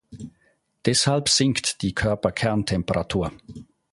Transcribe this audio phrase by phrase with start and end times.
[0.83, 3.31] Deshalb sinkt die Körperkerntemperatur.